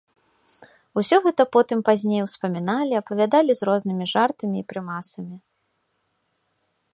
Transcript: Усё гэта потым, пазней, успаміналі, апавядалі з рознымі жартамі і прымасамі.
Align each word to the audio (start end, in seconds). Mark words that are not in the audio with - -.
Усё 1.01 1.17
гэта 1.25 1.43
потым, 1.55 1.79
пазней, 1.89 2.21
успаміналі, 2.27 2.93
апавядалі 3.01 3.51
з 3.59 3.69
рознымі 3.69 4.05
жартамі 4.15 4.57
і 4.63 4.67
прымасамі. 4.75 5.35